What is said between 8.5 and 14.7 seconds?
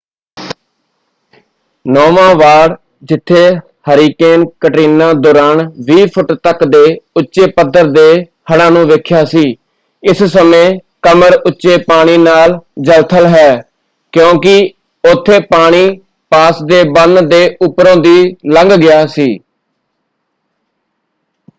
ਹੜ੍ਹਾਂ ਨੂੰ ਵੇਖਿਆ ਸੀ ਇਸ ਸਮੇਂ ਕਮਰ-ਉੱਚੇ ਪਾਣੀ ਨਾਲ ਜਲ-ਥਲ ਹੈ ਕਿਉਂਕਿ